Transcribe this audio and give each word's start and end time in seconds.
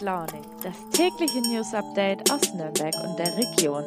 Launig, 0.00 0.40
das 0.62 0.74
tägliche 0.92 1.40
News 1.42 1.74
Update 1.74 2.30
aus 2.32 2.54
Nürnberg 2.54 2.94
und 3.04 3.18
der 3.18 3.36
Region. 3.36 3.84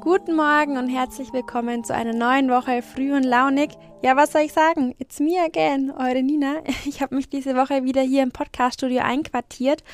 Guten 0.00 0.34
Morgen 0.34 0.76
und 0.78 0.88
herzlich 0.88 1.32
willkommen 1.32 1.84
zu 1.84 1.94
einer 1.94 2.12
neuen 2.12 2.50
Woche 2.50 2.82
Früh 2.82 3.14
und 3.14 3.22
Launig. 3.22 3.70
Ja, 4.02 4.16
was 4.16 4.32
soll 4.32 4.42
ich 4.42 4.52
sagen? 4.52 4.94
It's 4.98 5.20
me 5.20 5.40
again, 5.44 5.92
eure 5.92 6.22
Nina. 6.22 6.56
Ich 6.86 7.02
habe 7.02 7.14
mich 7.14 7.28
diese 7.28 7.54
Woche 7.54 7.84
wieder 7.84 8.02
hier 8.02 8.24
im 8.24 8.32
Podcaststudio 8.32 9.00
einquartiert. 9.00 9.84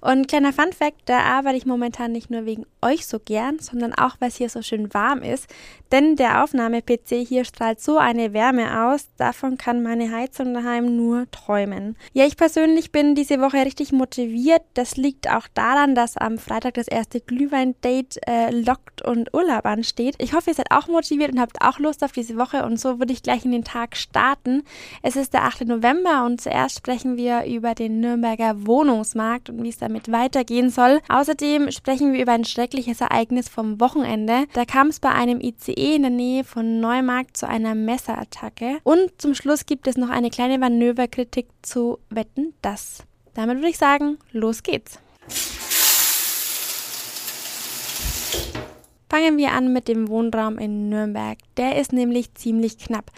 Und 0.00 0.28
kleiner 0.28 0.52
Fun 0.52 0.72
Fact, 0.72 1.02
da 1.06 1.20
arbeite 1.20 1.56
ich 1.56 1.66
momentan 1.66 2.12
nicht 2.12 2.30
nur 2.30 2.46
wegen 2.46 2.64
euch 2.80 3.06
so 3.06 3.18
gern, 3.18 3.58
sondern 3.58 3.92
auch, 3.92 4.16
weil 4.20 4.28
es 4.28 4.36
hier 4.36 4.48
so 4.48 4.62
schön 4.62 4.94
warm 4.94 5.22
ist. 5.22 5.46
Denn 5.92 6.14
der 6.14 6.44
Aufnahme-PC 6.44 7.26
hier 7.26 7.44
strahlt 7.44 7.80
so 7.80 7.98
eine 7.98 8.32
Wärme 8.32 8.86
aus, 8.86 9.08
davon 9.16 9.58
kann 9.58 9.82
meine 9.82 10.12
Heizung 10.12 10.54
daheim 10.54 10.96
nur 10.96 11.28
träumen. 11.32 11.96
Ja, 12.12 12.26
ich 12.26 12.36
persönlich 12.36 12.92
bin 12.92 13.16
diese 13.16 13.40
Woche 13.40 13.56
richtig 13.64 13.90
motiviert. 13.90 14.62
Das 14.74 14.96
liegt 14.96 15.28
auch 15.28 15.48
daran, 15.52 15.96
dass 15.96 16.16
am 16.16 16.38
Freitag 16.38 16.74
das 16.74 16.86
erste 16.86 17.20
Glühwein-Date 17.20 18.20
äh, 18.28 18.50
lockt 18.50 19.02
und 19.02 19.34
Urlaub 19.34 19.66
ansteht. 19.66 20.14
Ich 20.18 20.32
hoffe, 20.32 20.50
ihr 20.50 20.54
seid 20.54 20.70
auch 20.70 20.86
motiviert 20.86 21.32
und 21.32 21.40
habt 21.40 21.60
auch 21.60 21.80
Lust 21.80 22.04
auf 22.04 22.12
diese 22.12 22.36
Woche 22.36 22.64
und 22.64 22.78
so 22.78 23.00
würde 23.00 23.12
ich 23.12 23.24
gleich 23.24 23.44
in 23.44 23.50
den 23.50 23.64
Tag 23.64 23.96
starten. 23.96 24.62
Es 25.02 25.16
ist 25.16 25.34
der 25.34 25.42
8. 25.42 25.66
November 25.66 26.24
und 26.24 26.40
zuerst 26.40 26.76
sprechen 26.78 27.16
wir 27.16 27.46
über 27.46 27.74
den 27.74 27.98
Nürnberger 28.00 28.64
Wohnungsmarkt 28.64 29.50
und 29.50 29.60
wie 29.64 29.70
es 29.70 29.78
damit 29.78 30.12
weitergehen 30.12 30.70
soll. 30.70 31.00
Außerdem 31.08 31.72
sprechen 31.72 32.12
wir 32.12 32.22
über 32.22 32.32
ein 32.32 32.44
schreckliches 32.44 33.00
Ereignis 33.00 33.48
vom 33.48 33.80
Wochenende. 33.80 34.44
Da 34.52 34.64
kam 34.64 34.88
es 34.88 35.00
bei 35.00 35.10
einem 35.10 35.40
ICE 35.40 35.79
in 35.80 36.02
der 36.02 36.10
Nähe 36.10 36.44
von 36.44 36.80
Neumarkt 36.80 37.36
zu 37.36 37.48
einer 37.48 37.74
Messerattacke. 37.74 38.78
Und 38.82 39.10
zum 39.18 39.34
Schluss 39.34 39.66
gibt 39.66 39.86
es 39.86 39.96
noch 39.96 40.10
eine 40.10 40.30
kleine 40.30 40.58
Manöverkritik 40.58 41.48
zu 41.62 41.98
Wetten, 42.10 42.54
das. 42.62 43.04
Damit 43.34 43.58
würde 43.58 43.70
ich 43.70 43.78
sagen, 43.78 44.18
los 44.32 44.62
geht's. 44.62 44.98
Fangen 49.10 49.38
wir 49.38 49.50
an 49.50 49.72
mit 49.72 49.88
dem 49.88 50.06
Wohnraum 50.08 50.56
in 50.56 50.88
Nürnberg. 50.88 51.36
Der 51.56 51.80
ist 51.80 51.92
nämlich 51.92 52.32
ziemlich 52.34 52.78
knapp. 52.78 53.10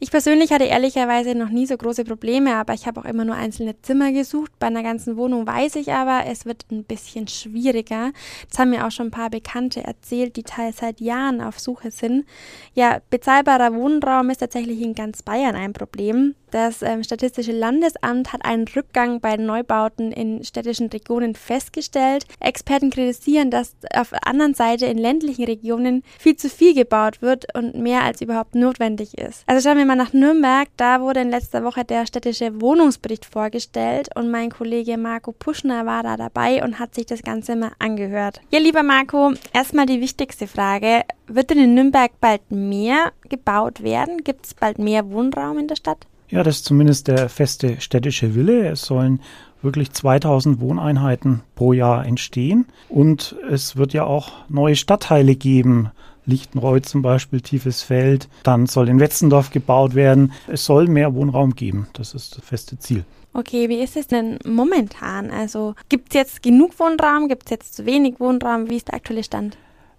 Ich 0.00 0.10
persönlich 0.10 0.50
hatte 0.50 0.64
ehrlicherweise 0.64 1.36
noch 1.36 1.50
nie 1.50 1.66
so 1.66 1.76
große 1.76 2.02
Probleme, 2.02 2.56
aber 2.56 2.74
ich 2.74 2.88
habe 2.88 3.00
auch 3.00 3.04
immer 3.04 3.24
nur 3.24 3.36
einzelne 3.36 3.80
Zimmer 3.80 4.10
gesucht. 4.10 4.50
Bei 4.58 4.66
einer 4.66 4.82
ganzen 4.82 5.16
Wohnung 5.16 5.46
weiß 5.46 5.76
ich 5.76 5.92
aber, 5.92 6.24
es 6.26 6.46
wird 6.46 6.66
ein 6.72 6.82
bisschen 6.82 7.28
schwieriger. 7.28 8.10
Das 8.50 8.58
haben 8.58 8.70
mir 8.70 8.84
auch 8.84 8.90
schon 8.90 9.06
ein 9.06 9.12
paar 9.12 9.30
Bekannte 9.30 9.84
erzählt, 9.84 10.34
die 10.34 10.42
teils 10.42 10.78
seit 10.78 11.00
Jahren 11.00 11.40
auf 11.40 11.60
Suche 11.60 11.92
sind. 11.92 12.26
Ja, 12.74 13.00
bezahlbarer 13.10 13.72
Wohnraum 13.72 14.30
ist 14.30 14.38
tatsächlich 14.38 14.82
in 14.82 14.94
ganz 14.94 15.22
Bayern 15.22 15.54
ein 15.54 15.72
Problem. 15.72 16.34
Das 16.56 16.80
ähm, 16.80 17.04
Statistische 17.04 17.52
Landesamt 17.52 18.32
hat 18.32 18.42
einen 18.42 18.66
Rückgang 18.66 19.20
bei 19.20 19.36
Neubauten 19.36 20.10
in 20.10 20.42
städtischen 20.42 20.88
Regionen 20.88 21.34
festgestellt. 21.34 22.24
Experten 22.40 22.88
kritisieren, 22.88 23.50
dass 23.50 23.76
auf 23.94 24.08
der 24.08 24.26
anderen 24.26 24.54
Seite 24.54 24.86
in 24.86 24.96
ländlichen 24.96 25.44
Regionen 25.44 26.02
viel 26.18 26.34
zu 26.34 26.48
viel 26.48 26.74
gebaut 26.74 27.20
wird 27.20 27.54
und 27.54 27.74
mehr 27.74 28.04
als 28.04 28.22
überhaupt 28.22 28.54
notwendig 28.54 29.18
ist. 29.18 29.42
Also 29.46 29.68
schauen 29.68 29.76
wir 29.76 29.84
mal 29.84 29.96
nach 29.96 30.14
Nürnberg. 30.14 30.68
Da 30.78 31.02
wurde 31.02 31.20
in 31.20 31.28
letzter 31.28 31.62
Woche 31.62 31.84
der 31.84 32.06
städtische 32.06 32.58
Wohnungsbericht 32.58 33.26
vorgestellt 33.26 34.08
und 34.14 34.30
mein 34.30 34.48
Kollege 34.48 34.96
Marco 34.96 35.32
Puschner 35.32 35.84
war 35.84 36.04
da 36.04 36.16
dabei 36.16 36.64
und 36.64 36.78
hat 36.78 36.94
sich 36.94 37.04
das 37.04 37.22
Ganze 37.22 37.54
mal 37.54 37.72
angehört. 37.78 38.40
Ja, 38.50 38.60
lieber 38.60 38.82
Marco, 38.82 39.34
erstmal 39.52 39.84
die 39.84 40.00
wichtigste 40.00 40.46
Frage. 40.46 41.02
Wird 41.26 41.50
denn 41.50 41.58
in 41.58 41.74
Nürnberg 41.74 42.12
bald 42.18 42.50
mehr 42.50 43.12
gebaut 43.28 43.82
werden? 43.82 44.24
Gibt 44.24 44.46
es 44.46 44.54
bald 44.54 44.78
mehr 44.78 45.10
Wohnraum 45.10 45.58
in 45.58 45.68
der 45.68 45.76
Stadt? 45.76 46.06
Ja, 46.28 46.42
das 46.42 46.56
ist 46.56 46.64
zumindest 46.64 47.08
der 47.08 47.28
feste 47.28 47.80
städtische 47.80 48.34
Wille. 48.34 48.68
Es 48.68 48.82
sollen 48.82 49.20
wirklich 49.62 49.92
2000 49.92 50.60
Wohneinheiten 50.60 51.42
pro 51.54 51.72
Jahr 51.72 52.04
entstehen. 52.04 52.66
Und 52.88 53.36
es 53.50 53.76
wird 53.76 53.92
ja 53.92 54.04
auch 54.04 54.32
neue 54.48 54.76
Stadtteile 54.76 55.36
geben. 55.36 55.90
Lichtenreuth 56.24 56.86
zum 56.86 57.02
Beispiel, 57.02 57.40
Tiefes 57.40 57.82
Feld. 57.82 58.28
Dann 58.42 58.66
soll 58.66 58.88
in 58.88 58.98
Wetzendorf 58.98 59.50
gebaut 59.50 59.94
werden. 59.94 60.32
Es 60.48 60.64
soll 60.64 60.88
mehr 60.88 61.14
Wohnraum 61.14 61.54
geben. 61.54 61.86
Das 61.92 62.14
ist 62.14 62.36
das 62.36 62.44
feste 62.44 62.78
Ziel. 62.78 63.04
Okay, 63.32 63.68
wie 63.68 63.82
ist 63.82 63.96
es 63.96 64.08
denn 64.08 64.38
momentan? 64.44 65.30
Also 65.30 65.74
gibt 65.88 66.08
es 66.08 66.14
jetzt 66.14 66.42
genug 66.42 66.78
Wohnraum? 66.80 67.28
Gibt 67.28 67.44
es 67.44 67.50
jetzt 67.50 67.74
zu 67.74 67.86
wenig 67.86 68.18
Wohnraum? 68.18 68.70
Wie 68.70 68.76
ist 68.76 68.88
der 68.88 68.94
aktuelle 68.94 69.22
Stand? 69.22 69.56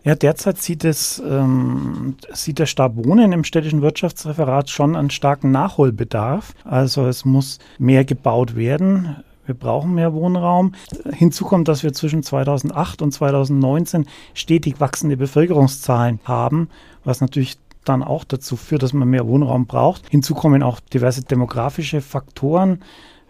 Ja, 0.08 0.16
derzeit 0.16 0.58
sieht, 0.58 0.86
es, 0.86 1.22
ähm, 1.28 2.16
sieht 2.32 2.60
der 2.60 2.66
Stab 2.66 2.96
Wohnen 2.96 3.34
im 3.34 3.44
städtischen 3.44 3.82
Wirtschaftsreferat 3.82 4.70
schon 4.70 4.96
einen 4.96 5.10
starken 5.10 5.52
Nachholbedarf. 5.52 6.54
Also 6.64 7.08
es 7.08 7.26
muss 7.26 7.60
mehr 7.78 8.06
gebaut 8.06 8.56
werden. 8.56 9.18
Wir 9.46 9.54
brauchen 9.54 9.96
mehr 9.96 10.14
Wohnraum. 10.14 10.76
Hinzu 11.12 11.44
kommt, 11.44 11.68
dass 11.68 11.84
wir 11.84 11.92
zwischen 11.92 12.24
2008 12.24 13.02
und 13.02 13.12
2019 13.12 14.06
stetig 14.34 14.80
wachsende 14.80 15.18
Bevölkerungszahlen 15.18 16.22
haben, 16.24 16.70
was 17.04 17.20
natürlich 17.20 17.58
dann 17.84 18.02
auch 18.02 18.24
dazu 18.24 18.56
führt, 18.56 18.84
dass 18.84 18.94
man 18.94 19.10
mehr 19.10 19.28
Wohnraum 19.28 19.66
braucht. 19.66 20.08
Hinzu 20.10 20.36
kommen 20.36 20.64
auch 20.64 20.80
diverse 20.80 21.24
demografische 21.24 22.00
Faktoren 22.00 22.80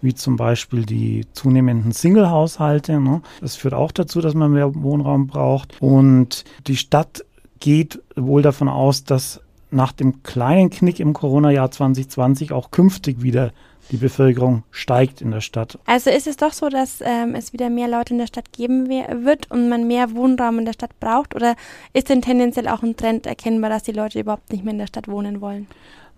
wie 0.01 0.13
zum 0.13 0.35
Beispiel 0.35 0.85
die 0.85 1.25
zunehmenden 1.33 1.91
Single-Haushalte. 1.91 2.99
Ne? 2.99 3.21
Das 3.41 3.55
führt 3.55 3.73
auch 3.73 3.91
dazu, 3.91 4.21
dass 4.21 4.33
man 4.33 4.51
mehr 4.51 4.75
Wohnraum 4.75 5.27
braucht. 5.27 5.81
Und 5.81 6.43
die 6.67 6.77
Stadt 6.77 7.25
geht 7.59 8.01
wohl 8.15 8.41
davon 8.41 8.69
aus, 8.69 9.03
dass 9.03 9.41
nach 9.69 9.91
dem 9.91 10.23
kleinen 10.23 10.69
Knick 10.69 10.99
im 10.99 11.13
Corona-Jahr 11.13 11.71
2020 11.71 12.51
auch 12.51 12.71
künftig 12.71 13.21
wieder 13.21 13.51
die 13.91 13.97
Bevölkerung 13.97 14.63
steigt 14.71 15.21
in 15.21 15.31
der 15.31 15.41
Stadt. 15.41 15.79
Also 15.85 16.09
ist 16.09 16.27
es 16.27 16.37
doch 16.37 16.53
so, 16.53 16.69
dass 16.69 17.01
ähm, 17.01 17.35
es 17.35 17.53
wieder 17.53 17.69
mehr 17.69 17.87
Leute 17.87 18.13
in 18.13 18.19
der 18.19 18.27
Stadt 18.27 18.51
geben 18.51 18.89
wird 18.89 19.49
und 19.49 19.69
man 19.69 19.87
mehr 19.87 20.13
Wohnraum 20.13 20.59
in 20.59 20.65
der 20.65 20.73
Stadt 20.73 20.99
braucht? 20.99 21.35
Oder 21.35 21.55
ist 21.93 22.09
denn 22.09 22.21
tendenziell 22.21 22.67
auch 22.67 22.83
ein 22.83 22.97
Trend 22.97 23.25
erkennbar, 23.25 23.69
dass 23.69 23.83
die 23.83 23.93
Leute 23.93 24.19
überhaupt 24.19 24.51
nicht 24.51 24.63
mehr 24.63 24.73
in 24.73 24.79
der 24.79 24.87
Stadt 24.87 25.07
wohnen 25.07 25.41
wollen? 25.41 25.67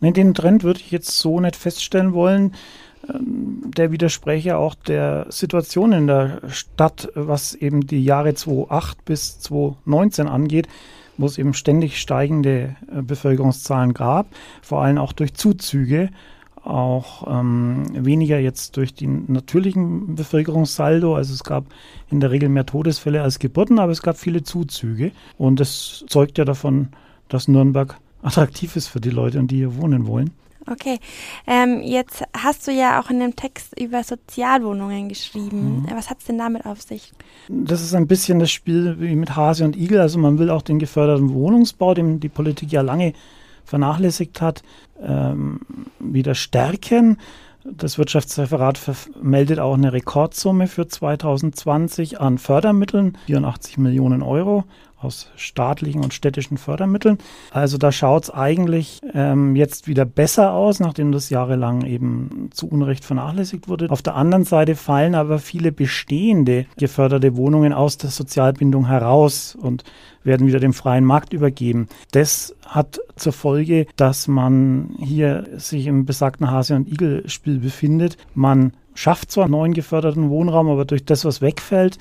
Nein, 0.02 0.14
den 0.14 0.34
Trend 0.34 0.64
würde 0.64 0.80
ich 0.80 0.92
jetzt 0.92 1.20
so 1.20 1.40
nicht 1.40 1.56
feststellen 1.56 2.14
wollen. 2.14 2.54
Ähm, 3.14 3.62
der 3.66 3.92
widerspräche 3.92 4.58
auch 4.58 4.75
der 4.75 5.28
Situation 5.30 5.92
in 5.92 6.08
der 6.08 6.42
Stadt, 6.50 7.09
was 7.16 7.53
eben 7.53 7.86
die 7.86 8.03
Jahre 8.03 8.34
2008 8.34 9.06
bis 9.06 9.40
2019 9.40 10.28
angeht, 10.28 10.68
wo 11.18 11.25
es 11.25 11.38
eben 11.38 11.53
ständig 11.53 12.00
steigende 12.00 12.75
äh, 12.94 13.02
Bevölkerungszahlen 13.02 13.94
gab, 13.94 14.28
vor 14.62 14.81
allem 14.81 14.98
auch 14.98 15.14
durch 15.14 15.34
Zuzüge, 15.34 16.09
auch 16.64 17.25
ähm, 17.28 17.86
weniger 17.94 18.40
jetzt 18.40 18.78
durch 18.78 18.94
den 18.94 19.25
natürlichen 19.31 20.16
Bevölkerungssaldo. 20.16 21.16
Also 21.16 21.34
es 21.34 21.44
gab 21.44 21.66
in 22.09 22.19
der 22.19 22.31
Regel 22.31 22.50
mehr 22.50 22.66
Todesfälle 22.66 23.22
als 23.22 23.40
Geburten, 23.40 23.80
aber 23.80 23.92
es 23.92 24.02
gab 24.02 24.18
viele 24.18 24.44
Zuzüge. 24.44 25.12
Und 25.38 25.59
das 25.59 26.03
zeugt 26.08 26.38
ja 26.38 26.46
davon, 26.46 26.90
dass 27.30 27.48
Nürnberg 27.48 27.98
attraktiv 28.22 28.75
ist 28.75 28.88
für 28.88 29.00
die 29.00 29.09
Leute 29.09 29.40
und 29.40 29.52
die 29.52 29.58
hier 29.58 29.78
wohnen 29.78 30.06
wollen. 30.06 30.31
Okay, 30.69 31.00
ähm, 31.47 31.81
jetzt 31.81 32.24
hast 32.38 32.68
du 32.68 32.72
ja 32.72 33.02
auch 33.02 33.09
in 33.09 33.19
dem 33.19 33.35
Text 33.35 33.80
über 33.80 34.03
Sozialwohnungen 34.03 35.09
geschrieben. 35.09 35.81
Mhm. 35.81 35.88
Was 35.96 36.09
hat 36.09 36.19
es 36.19 36.25
denn 36.25 36.38
damit 36.38 36.66
auf 36.66 36.81
sich? 36.81 37.12
Das 37.47 37.81
ist 37.81 37.96
ein 37.96 38.07
bisschen 38.07 38.40
das 38.40 38.52
Spiel 38.52 38.97
wie 39.00 39.16
mit 39.16 39.35
Hase 39.35 39.66
und 39.66 39.75
Igel. 39.75 40.00
Also 40.00 40.19
man 40.19 40.38
will 40.38 40.50
auch 40.50 40.62
den 40.62 40.78
geförderten 40.78 41.34
Wohnungsbau, 41.34 41.94
den 41.94 42.19
die 42.19 42.30
Politik 42.30 42.72
ja 42.72 42.81
lange 42.81 43.13
vernachlässigt 43.66 44.41
hat, 44.41 44.62
ähm, 45.02 45.62
wieder 46.00 46.35
stärken. 46.35 47.18
Das 47.66 47.97
Wirtschaftsreferat 47.97 48.80
meldet 49.22 49.59
auch 49.59 49.74
eine 49.74 49.91
Rekordsumme 49.91 50.68
für 50.68 50.88
2020 50.88 52.19
an 52.19 52.38
Fördermitteln, 52.38 53.18
84 53.25 53.78
Millionen 53.78 54.22
Euro 54.22 54.63
aus 55.02 55.30
staatlichen 55.36 56.04
und 56.04 56.13
städtischen 56.13 56.57
Fördermitteln. 56.57 57.18
Also 57.51 57.78
da 57.78 57.92
schaut 57.92 58.24
es 58.24 58.30
eigentlich 58.30 59.00
ähm, 59.13 59.56
jetzt 59.56 59.88
wieder 59.88 60.06
besser 60.06 60.54
aus, 60.54 60.80
nachdem 60.80 61.12
das 61.12 61.30
jahrelang 61.30 61.86
eben 61.86 62.50
zu 62.51 62.68
Unrecht 62.68 63.06
vernachlässigt 63.06 63.69
wurde. 63.69 63.90
Auf 63.90 64.01
der 64.01 64.16
anderen 64.16 64.44
Seite 64.44 64.75
fallen 64.75 65.16
aber 65.16 65.40
viele 65.40 65.72
bestehende 65.72 66.66
geförderte 66.78 67.38
Wohnungen 67.38 67.72
aus 67.72 67.98
der 67.98 68.10
Sozialbindung 68.10 68.88
heraus 68.88 69.56
und 69.60 69.84
werden 70.24 70.48
wieder 70.48 70.60
dem 70.60 70.74
freien 70.74 71.06
Markt 71.06 71.31
übergeben. 71.31 71.88
Das 72.12 72.56
hat 72.66 73.00
zur 73.16 73.34
Folge, 73.34 73.88
dass 73.96 74.28
man 74.28 74.96
hier 75.00 75.48
sich 75.57 75.88
im 75.88 76.06
besagten 76.06 76.51
Hase- 76.51 76.75
und 76.75 76.92
Igel-Spiel 76.92 77.60
befindet. 77.60 78.18
Man 78.34 78.74
schafft 78.94 79.31
zwar 79.31 79.48
neuen 79.48 79.74
geförderten 79.74 80.30
Wohnraum, 80.30 80.68
aber 80.68 80.84
durch 80.84 81.06
das, 81.06 81.24
was 81.24 81.42
wegfällt, 81.42 81.98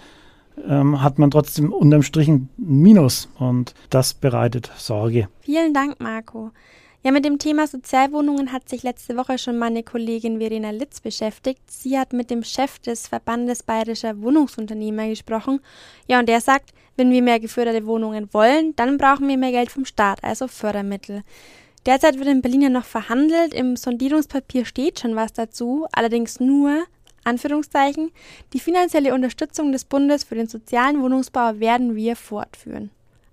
ähm, 0.66 1.02
hat 1.02 1.18
man 1.18 1.30
trotzdem 1.30 1.72
unterm 1.72 2.02
Strich 2.02 2.28
ein 2.28 2.48
Minus 2.56 3.28
und 3.38 3.74
das 3.90 4.14
bereitet 4.14 4.70
Sorge. 4.76 5.28
Vielen 5.40 5.74
Dank, 5.74 6.00
Marco. 6.00 6.50
Ja, 7.04 7.12
mit 7.12 7.24
dem 7.24 7.38
Thema 7.38 7.66
Sozialwohnungen 7.66 8.52
hat 8.52 8.68
sich 8.68 8.82
letzte 8.82 9.16
Woche 9.16 9.38
schon 9.38 9.56
meine 9.56 9.84
Kollegin 9.84 10.38
Verena 10.40 10.70
Litz 10.70 11.00
beschäftigt. 11.00 11.60
Sie 11.70 11.96
hat 11.96 12.12
mit 12.12 12.28
dem 12.28 12.42
Chef 12.42 12.80
des 12.80 13.06
Verbandes 13.06 13.62
Bayerischer 13.62 14.20
Wohnungsunternehmer 14.20 15.06
gesprochen. 15.08 15.60
Ja, 16.08 16.18
und 16.18 16.28
der 16.28 16.40
sagt, 16.40 16.70
wenn 16.96 17.12
wir 17.12 17.22
mehr 17.22 17.38
geförderte 17.38 17.86
Wohnungen 17.86 18.28
wollen, 18.32 18.74
dann 18.74 18.98
brauchen 18.98 19.28
wir 19.28 19.38
mehr 19.38 19.52
Geld 19.52 19.70
vom 19.70 19.84
Staat, 19.84 20.24
also 20.24 20.48
Fördermittel. 20.48 21.22
Derzeit 21.86 22.18
wird 22.18 22.28
in 22.28 22.42
Berlin 22.42 22.62
ja 22.62 22.68
noch 22.68 22.84
verhandelt. 22.84 23.54
Im 23.54 23.76
Sondierungspapier 23.76 24.64
steht 24.64 24.98
schon 24.98 25.14
was 25.14 25.32
dazu, 25.32 25.86
allerdings 25.92 26.40
nur 26.40 26.82
Anführungszeichen, 27.24 28.10
die 28.52 28.60
finanzielle 28.60 29.14
Unterstützung 29.14 29.72
des 29.72 29.84
Bundes 29.84 30.24
für 30.24 30.34
den 30.34 30.48
sozialen 30.48 31.02
Wohnungsbau 31.02 31.60
werden 31.60 31.94
wir 31.94 32.16
fortführen. 32.16 32.90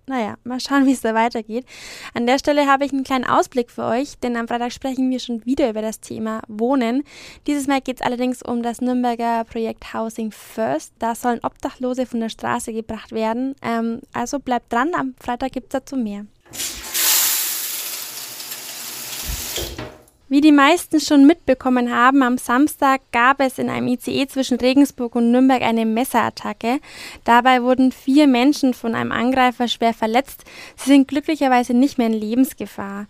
Naja, 0.07 0.35
mal 0.43 0.59
schauen, 0.59 0.85
wie 0.85 0.91
es 0.91 1.01
da 1.01 1.15
weitergeht. 1.15 1.65
An 2.13 2.27
der 2.27 2.37
Stelle 2.37 2.67
habe 2.67 2.85
ich 2.85 2.93
einen 2.93 3.03
kleinen 3.03 3.25
Ausblick 3.25 3.71
für 3.71 3.85
euch, 3.85 4.19
denn 4.19 4.37
am 4.37 4.47
Freitag 4.47 4.71
sprechen 4.71 5.09
wir 5.09 5.19
schon 5.19 5.43
wieder 5.45 5.67
über 5.67 5.81
das 5.81 5.99
Thema 5.99 6.41
Wohnen. 6.47 7.03
Dieses 7.47 7.65
Mal 7.65 7.81
geht 7.81 8.01
es 8.01 8.05
allerdings 8.05 8.43
um 8.43 8.61
das 8.61 8.81
Nürnberger 8.81 9.43
Projekt 9.45 9.93
Housing 9.95 10.31
First. 10.31 10.93
Da 10.99 11.15
sollen 11.15 11.39
Obdachlose 11.43 12.05
von 12.05 12.19
der 12.19 12.29
Straße 12.29 12.71
gebracht 12.71 13.13
werden. 13.13 13.55
Ähm, 13.63 14.01
also 14.13 14.39
bleibt 14.39 14.71
dran, 14.71 14.91
am 14.93 15.15
Freitag 15.19 15.53
gibt 15.53 15.73
es 15.73 15.79
dazu 15.79 15.95
mehr. 15.95 16.27
Wie 20.27 20.41
die 20.41 20.51
meisten 20.51 20.99
schon 20.99 21.27
mitbekommen 21.27 21.93
haben, 21.93 22.23
am 22.23 22.39
Samstag 22.39 23.01
gab 23.11 23.39
es 23.39 23.59
in 23.59 23.69
einem 23.69 23.87
ICE 23.89 24.25
zwischen 24.25 24.57
Regensburg 24.57 25.13
und 25.13 25.29
Nürnberg 25.29 25.61
eine 25.61 25.85
Messerattacke. 25.85 26.79
Dabei 27.23 27.61
wurden 27.61 27.91
vier 27.91 28.25
Menschen 28.25 28.73
von 28.73 28.95
einem 28.95 29.11
Angreifer 29.11 29.67
schwer 29.67 29.93
verletzt. 29.93 30.43
Sie 30.77 30.89
sind 30.89 31.07
glücklicherweise 31.07 31.75
nicht 31.75 31.99
mehr 31.99 32.07
in 32.07 32.13
Lebensgefahr. 32.13 33.05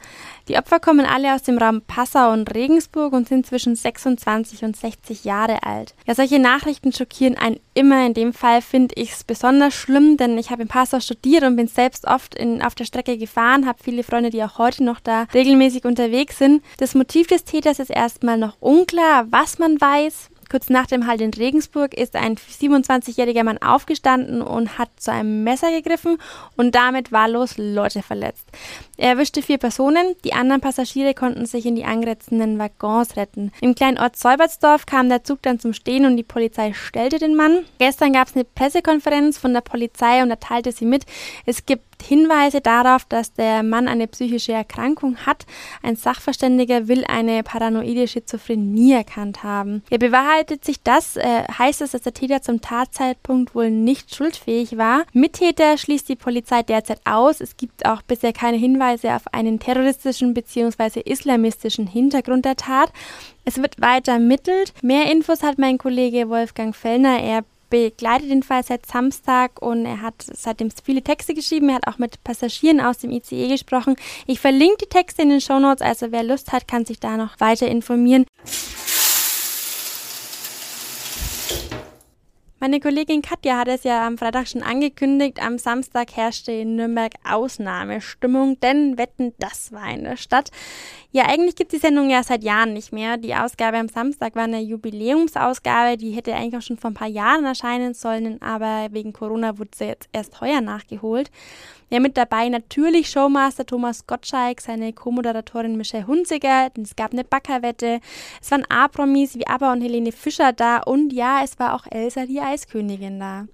Die 0.49 0.57
Opfer 0.57 0.81
kommen 0.81 1.05
alle 1.05 1.33
aus 1.33 1.43
dem 1.43 1.57
Raum 1.57 1.83
Passau 1.87 2.33
und 2.33 2.53
Regensburg 2.53 3.13
und 3.13 3.29
sind 3.29 3.45
zwischen 3.47 3.77
26 3.77 4.65
und 4.65 4.75
60 4.75 5.23
Jahre 5.23 5.63
alt. 5.63 5.95
Ja, 6.05 6.15
solche 6.15 6.39
Nachrichten 6.39 6.91
schockieren 6.91 7.37
einen 7.37 7.61
immer. 7.75 8.05
In 8.05 8.13
dem 8.13 8.33
Fall 8.33 8.61
finde 8.61 8.95
ich 8.97 9.11
es 9.11 9.23
besonders 9.23 9.73
schlimm, 9.73 10.17
denn 10.17 10.37
ich 10.37 10.49
habe 10.49 10.63
in 10.63 10.67
Passau 10.67 10.99
studiert 10.99 11.43
und 11.43 11.55
bin 11.55 11.67
selbst 11.67 12.05
oft 12.07 12.33
in, 12.33 12.61
auf 12.61 12.73
der 12.73 12.85
Strecke 12.85 13.17
gefahren, 13.17 13.67
habe 13.67 13.83
viele 13.83 14.03
Freunde, 14.03 14.31
die 14.31 14.43
auch 14.43 14.57
heute 14.57 14.83
noch 14.83 14.99
da 14.99 15.27
regelmäßig 15.33 15.85
unterwegs 15.85 16.39
sind. 16.39 16.63
Das 16.77 16.95
Motiv 16.95 17.27
des 17.27 17.43
Täters 17.43 17.79
ist 17.79 17.91
erstmal 17.91 18.37
noch 18.37 18.57
unklar, 18.59 19.27
was 19.29 19.59
man 19.59 19.79
weiß. 19.79 20.29
Kurz 20.49 20.69
nach 20.69 20.87
dem 20.87 21.07
Halt 21.07 21.21
in 21.21 21.33
Regensburg 21.33 21.93
ist 21.93 22.15
ein 22.15 22.35
27-jähriger 22.35 23.43
Mann 23.43 23.57
aufgestanden 23.57 24.41
und 24.41 24.77
hat 24.77 24.89
zu 24.97 25.11
einem 25.11 25.43
Messer 25.43 25.71
gegriffen 25.71 26.17
und 26.55 26.75
damit 26.75 27.11
wahllos 27.11 27.55
Leute 27.57 28.01
verletzt. 28.01 28.47
Er 28.97 29.09
erwischte 29.09 29.41
vier 29.41 29.57
Personen, 29.57 30.15
die 30.23 30.33
anderen 30.33 30.61
Passagiere 30.61 31.13
konnten 31.13 31.45
sich 31.45 31.65
in 31.65 31.75
die 31.75 31.85
angrenzenden 31.85 32.59
Waggons 32.59 33.17
retten. 33.17 33.51
Im 33.61 33.75
kleinen 33.75 33.97
Ort 33.97 34.17
Säubertsdorf 34.17 34.85
kam 34.85 35.09
der 35.09 35.23
Zug 35.23 35.41
dann 35.41 35.59
zum 35.59 35.73
Stehen 35.73 36.05
und 36.05 36.17
die 36.17 36.23
Polizei 36.23 36.73
stellte 36.73 37.19
den 37.19 37.35
Mann. 37.35 37.65
Gestern 37.79 38.13
gab 38.13 38.27
es 38.27 38.35
eine 38.35 38.45
Pressekonferenz 38.45 39.37
von 39.37 39.53
der 39.53 39.61
Polizei 39.61 40.21
und 40.23 40.29
da 40.29 40.35
teilte 40.35 40.71
sie 40.71 40.85
mit, 40.85 41.05
es 41.45 41.65
gibt 41.65 41.83
Hinweise 42.01 42.61
darauf, 42.61 43.05
dass 43.05 43.33
der 43.33 43.63
Mann 43.63 43.87
eine 43.87 44.07
psychische 44.07 44.53
Erkrankung 44.53 45.17
hat. 45.25 45.45
Ein 45.81 45.95
Sachverständiger 45.95 46.87
will 46.87 47.03
eine 47.05 47.43
paranoide 47.43 48.07
Schizophrenie 48.07 48.93
erkannt 48.93 49.43
haben. 49.43 49.83
Ja, 49.89 49.97
bewahrheitet 49.97 50.63
sich 50.65 50.81
das, 50.83 51.17
äh, 51.17 51.43
heißt 51.57 51.81
es, 51.81 51.91
dass 51.91 52.01
der 52.01 52.13
Täter 52.13 52.41
zum 52.41 52.61
Tatzeitpunkt 52.61 53.55
wohl 53.55 53.71
nicht 53.71 54.13
schuldfähig 54.15 54.77
war. 54.77 55.03
Mittäter 55.13 55.77
schließt 55.77 56.09
die 56.09 56.15
Polizei 56.15 56.63
derzeit 56.63 57.01
aus. 57.05 57.41
Es 57.41 57.57
gibt 57.57 57.85
auch 57.85 58.01
bisher 58.01 58.33
keine 58.33 58.57
Hinweise 58.57 59.13
auf 59.15 59.33
einen 59.33 59.59
terroristischen 59.59 60.33
bzw. 60.33 61.01
islamistischen 61.01 61.87
Hintergrund 61.87 62.45
der 62.45 62.55
Tat. 62.55 62.91
Es 63.45 63.57
wird 63.57 63.79
weiter 63.79 64.13
ermittelt. 64.13 64.73
Mehr 64.81 65.11
Infos 65.11 65.43
hat 65.43 65.57
mein 65.57 65.77
Kollege 65.77 66.29
Wolfgang 66.29 66.75
Fellner. 66.75 67.19
Er 67.19 67.43
begleitet 67.75 68.29
den 68.29 68.43
Fall 68.43 68.63
seit 68.63 68.85
Samstag 68.85 69.61
und 69.61 69.85
er 69.85 70.01
hat 70.01 70.25
seitdem 70.33 70.69
viele 70.83 71.03
Texte 71.03 71.33
geschrieben. 71.33 71.69
Er 71.69 71.75
hat 71.75 71.87
auch 71.87 71.97
mit 71.97 72.23
Passagieren 72.23 72.79
aus 72.79 72.99
dem 72.99 73.11
ICE 73.11 73.47
gesprochen. 73.47 73.95
Ich 74.27 74.39
verlinke 74.39 74.77
die 74.81 74.89
Texte 74.89 75.21
in 75.21 75.29
den 75.29 75.41
Show 75.41 75.59
Notes, 75.59 75.81
also 75.81 76.11
wer 76.11 76.23
Lust 76.23 76.51
hat, 76.51 76.67
kann 76.67 76.85
sich 76.85 76.99
da 76.99 77.17
noch 77.17 77.39
weiter 77.39 77.67
informieren. 77.67 78.25
Meine 82.57 82.79
Kollegin 82.79 83.21
Katja 83.21 83.57
hat 83.57 83.67
es 83.67 83.83
ja 83.83 84.07
am 84.07 84.17
Freitag 84.17 84.47
schon 84.47 84.63
angekündigt. 84.63 85.43
Am 85.43 85.57
Samstag 85.57 86.15
herrschte 86.15 86.53
in 86.53 86.77
Nürnberg 86.77 87.11
Ausnahmestimmung, 87.29 88.57
denn 88.61 88.97
Wetten, 88.97 89.33
das 89.39 89.73
war 89.73 89.91
in 89.93 90.05
der 90.05 90.15
Stadt. 90.15 90.51
Ja, 91.11 91.25
eigentlich 91.25 91.57
gibt 91.57 91.73
es 91.73 91.81
die 91.81 91.85
Sendung 91.85 92.09
ja 92.09 92.23
seit 92.23 92.45
Jahren 92.45 92.71
nicht 92.71 92.93
mehr. 92.93 93.17
Die 93.17 93.35
Ausgabe 93.35 93.77
am 93.77 93.89
Samstag 93.89 94.35
war 94.35 94.45
eine 94.45 94.61
Jubiläumsausgabe, 94.61 95.97
die 95.97 96.11
hätte 96.11 96.33
eigentlich 96.33 96.55
auch 96.55 96.65
schon 96.65 96.77
vor 96.77 96.91
ein 96.91 96.95
paar 96.95 97.09
Jahren 97.09 97.43
erscheinen 97.43 97.93
sollen, 97.93 98.41
aber 98.41 98.87
wegen 98.91 99.11
Corona 99.11 99.57
wurde 99.57 99.71
sie 99.75 99.85
jetzt 99.85 100.07
erst 100.13 100.39
heuer 100.39 100.61
nachgeholt. 100.61 101.31
Ja, 101.91 101.99
mit 101.99 102.17
dabei 102.17 102.49
natürlich 102.49 103.11
Showmaster 103.11 103.63
Thomas 103.63 104.07
Gottschalk, 104.07 104.59
seine 104.59 104.91
Co-Moderatorin 104.91 105.77
Michelle 105.77 106.07
Hunziger, 106.07 106.71
es 106.81 106.95
gab 106.95 107.13
eine 107.13 107.23
Backerwette, 107.23 107.99
es 108.41 108.49
waren 108.49 108.65
A-Promis 108.69 109.35
wie 109.35 109.45
ABBA 109.45 109.71
und 109.71 109.81
Helene 109.81 110.11
Fischer 110.11 110.51
da 110.51 110.79
und 110.79 111.13
ja, 111.13 111.41
es 111.43 111.59
war 111.59 111.75
auch 111.75 111.85
Elsa, 111.91 112.25
die 112.25 112.41
Eiskönigin 112.41 113.19
da. 113.19 113.45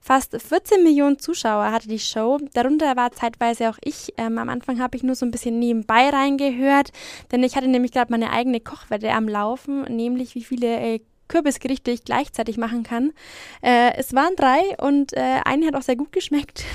Fast 0.00 0.36
14 0.36 0.82
Millionen 0.82 1.20
Zuschauer 1.20 1.70
hatte 1.70 1.86
die 1.86 2.00
Show, 2.00 2.40
darunter 2.54 2.96
war 2.96 3.12
zeitweise 3.12 3.70
auch 3.70 3.78
ich. 3.84 4.12
Ähm, 4.16 4.38
am 4.38 4.48
Anfang 4.48 4.80
habe 4.80 4.96
ich 4.96 5.04
nur 5.04 5.14
so 5.14 5.24
ein 5.24 5.30
bisschen 5.30 5.60
nebenbei 5.60 6.08
reingehört, 6.08 6.90
denn 7.30 7.44
ich 7.44 7.54
hatte 7.54 7.68
nämlich 7.68 7.92
gerade 7.92 8.10
meine 8.10 8.32
eigene 8.32 8.58
Kochwette 8.58 9.12
am 9.12 9.28
Laufen, 9.28 9.82
nämlich 9.82 10.34
wie 10.34 10.42
viele 10.42 10.80
äh, 10.80 11.00
Kürbisgerichte 11.28 11.90
ich 11.90 12.04
gleichzeitig 12.04 12.56
machen 12.56 12.82
kann. 12.82 13.12
Äh, 13.62 13.94
es 13.96 14.14
waren 14.14 14.36
drei 14.36 14.60
und 14.78 15.12
äh, 15.12 15.40
eine 15.44 15.66
hat 15.66 15.74
auch 15.74 15.82
sehr 15.82 15.96
gut 15.96 16.12
geschmeckt. 16.12 16.64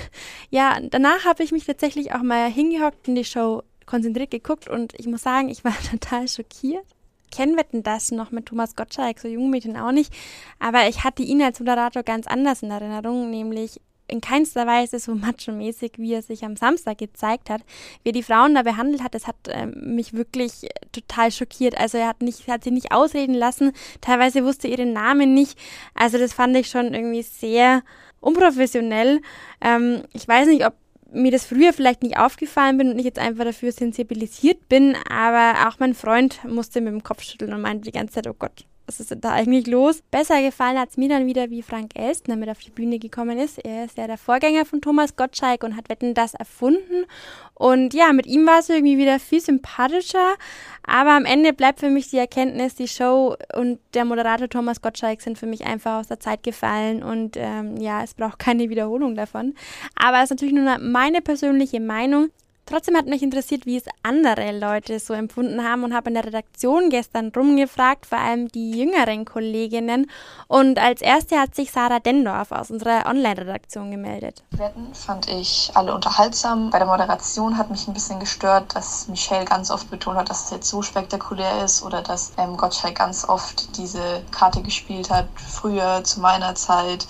Ja, 0.54 0.78
danach 0.82 1.24
habe 1.24 1.44
ich 1.44 1.54
mich 1.54 1.66
tatsächlich 1.66 2.14
auch 2.14 2.24
mal 2.24 2.52
hingehockt 2.52 3.08
und 3.08 3.16
die 3.16 3.24
Show 3.24 3.64
konzentriert 3.86 4.32
geguckt 4.32 4.68
und 4.68 4.94
ich 4.98 5.08
muss 5.08 5.22
sagen, 5.22 5.48
ich 5.48 5.64
war 5.64 5.74
total 5.92 6.28
schockiert. 6.28 6.86
Kennen 7.32 7.56
wir 7.56 7.64
denn 7.64 7.84
das 7.84 8.12
noch 8.12 8.32
mit 8.32 8.48
Thomas 8.48 8.76
Gottschalk, 8.76 9.20
so 9.20 9.30
Jungmädchen 9.30 9.78
auch 9.78 9.94
nicht, 9.94 10.14
aber 10.60 10.90
ich 10.90 11.06
hatte 11.06 11.24
ihn 11.24 11.42
als 11.42 11.60
Moderator 11.60 12.04
ganz 12.04 12.28
anders 12.28 12.64
in 12.64 12.72
Erinnerung, 12.72 13.30
nämlich 13.30 13.80
in 14.08 14.22
keinster 14.22 14.68
Weise 14.68 15.00
so 15.00 15.16
macho-mäßig, 15.16 15.94
wie 15.98 16.14
er 16.14 16.22
sich 16.22 16.44
am 16.44 16.56
Samstag 16.56 16.98
gezeigt 16.98 17.50
hat. 17.50 17.62
Wie 18.04 18.10
er 18.10 18.14
die 18.14 18.24
Frauen 18.24 18.56
da 18.56 18.64
behandelt 18.64 19.04
hat, 19.04 19.16
das 19.16 19.28
hat 19.28 19.36
äh, 19.48 19.66
mich 19.68 20.14
wirklich 20.14 20.68
total 20.92 21.32
schockiert. 21.32 21.78
Also 21.78 21.98
er 21.98 22.08
hat, 22.08 22.22
nicht, 22.22 22.48
hat 22.48 22.64
sie 22.64 22.72
nicht 22.72 22.92
ausreden 22.92 23.36
lassen, 23.36 23.72
teilweise 24.02 24.44
wusste 24.44 24.68
ihren 24.68 24.94
Namen 24.94 25.34
nicht. 25.34 25.58
Also 25.94 26.18
das 26.18 26.34
fand 26.34 26.56
ich 26.56 26.70
schon 26.70 26.94
irgendwie 26.94 27.24
sehr 27.24 27.84
unprofessionell. 28.20 29.22
Ähm, 29.62 30.04
ich 30.14 30.28
weiß 30.28 30.48
nicht, 30.48 30.66
ob 30.66 30.74
mir 31.14 31.32
das 31.32 31.46
früher 31.46 31.74
vielleicht 31.74 32.04
nicht 32.04 32.18
aufgefallen 32.18 32.78
bin 32.78 32.92
und 32.92 33.00
ich 33.00 33.06
jetzt 33.06 33.20
einfach 33.20 33.44
dafür 33.44 33.72
sensibilisiert 33.72 34.70
bin, 34.70 34.96
aber 35.10 35.68
auch 35.68 35.80
mein 35.80 35.94
Freund 35.94 36.40
musste 36.46 36.80
mit 36.82 36.94
dem 36.94 37.04
Kopf 37.04 37.24
schütteln 37.24 37.54
und 37.54 37.62
meinte 37.62 37.84
die 37.84 37.92
ganze 37.92 38.16
Zeit, 38.16 38.28
oh 38.28 38.36
Gott, 38.38 38.66
was 38.88 39.00
ist 39.00 39.16
da 39.22 39.32
eigentlich 39.32 39.68
los? 39.68 40.02
Besser 40.12 40.42
gefallen 40.42 40.78
hat 40.78 40.90
es 40.90 40.98
mir 40.98 41.10
dann 41.10 41.26
wieder, 41.26 41.50
wie 41.50 41.62
Frank 41.62 41.92
Elstner 41.96 42.36
mit 42.36 42.50
auf 42.50 42.60
die 42.60 42.72
Bühne 42.72 43.00
gekommen 43.00 43.38
ist. 43.38 43.60
Er 43.60 43.86
ist 43.86 43.98
ja 43.98 44.08
der 44.08 44.18
Vorgänger 44.18 44.66
von 44.66 44.82
Thomas 44.82 45.16
Gottschalk 45.16 45.64
und 45.64 45.78
hat 45.78 45.90
Wetten 45.90 46.14
das 46.14 46.34
erfunden. 46.34 47.06
Und 47.54 47.94
ja, 47.94 48.12
mit 48.12 48.26
ihm 48.26 48.46
war 48.46 48.60
es 48.60 48.70
irgendwie 48.70 48.98
wieder 48.98 49.20
viel 49.20 49.40
sympathischer. 49.40 50.36
Aber 50.84 51.12
am 51.12 51.26
Ende 51.26 51.54
bleibt 51.54 51.80
für 51.80 51.90
mich 51.90 52.10
die 52.10 52.18
Erkenntnis, 52.18 52.76
die 52.76 52.88
Show 52.88 53.36
und 53.56 53.80
der 53.94 54.06
Moderator 54.06 54.50
Thomas 54.50 54.82
Gottschalk 54.82 55.22
sind 55.22 55.38
für 55.38 55.46
mich 55.46 55.66
einfach 55.66 56.00
aus 56.00 56.08
der 56.08 56.20
Zeit 56.20 56.44
gefallen. 56.44 57.04
Und 57.04 57.38
ähm, 57.38 57.78
ja, 57.78 58.04
es 58.04 58.14
braucht 58.14 58.40
keine 58.40 58.70
Wiederholung 58.70 59.16
davon. 59.16 59.56
Aber 59.96 60.18
es 60.18 60.26
ist 60.26 60.32
natürlich 60.32 60.56
nur 60.56 60.78
meine 60.80 61.22
persönliche 61.22 61.80
Meinung. 61.80 62.30
Trotzdem 62.72 62.96
hat 62.96 63.06
mich 63.06 63.22
interessiert, 63.22 63.66
wie 63.66 63.76
es 63.76 63.84
andere 64.02 64.58
Leute 64.58 64.98
so 65.02 65.14
empfunden 65.14 65.62
haben 65.62 65.84
und 65.84 65.94
habe 65.94 66.08
in 66.08 66.14
der 66.14 66.24
Redaktion 66.24 66.90
gestern 66.90 67.34
rumgefragt, 67.36 68.06
vor 68.06 68.18
allem 68.18 68.48
die 68.48 68.72
jüngeren 68.72 69.26
Kolleginnen. 69.26 70.10
Und 70.48 70.80
als 70.80 71.02
erste 71.02 71.38
hat 71.38 71.54
sich 71.54 71.74
Sarah 71.74 72.00
Dendorf 72.00 72.54
aus 72.54 72.72
unserer 72.72 73.08
Online-Redaktion 73.08 73.92
gemeldet. 73.92 74.44
Wetten 74.52 74.96
fand 74.96 75.28
ich 75.28 75.70
alle 75.74 75.94
unterhaltsam. 75.94 76.70
Bei 76.70 76.78
der 76.78 76.88
Moderation 76.88 77.58
hat 77.58 77.70
mich 77.70 77.90
ein 77.90 77.94
bisschen 77.94 78.22
gestört, 78.22 78.74
dass 78.74 79.10
Michelle 79.10 79.44
ganz 79.44 79.70
oft 79.70 79.92
betont 79.92 80.18
hat, 80.18 80.30
dass 80.30 80.46
es 80.46 80.52
jetzt 80.52 80.70
so 80.70 80.82
spektakulär 80.82 81.66
ist 81.66 81.84
oder 81.84 82.02
dass 82.02 82.32
ähm, 82.38 82.56
Gottschalk 82.56 82.96
ganz 82.96 83.28
oft 83.28 83.76
diese 83.76 84.24
Karte 84.32 84.62
gespielt 84.62 85.10
hat, 85.10 85.28
früher 85.36 86.06
zu 86.06 86.22
meiner 86.22 86.56
Zeit. 86.56 87.06